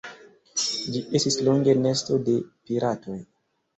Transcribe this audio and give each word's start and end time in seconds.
Ĝi 0.95 1.03
estis 1.21 1.37
longe 1.49 1.77
nesto 1.85 2.21
de 2.31 2.39
piratoj. 2.71 3.19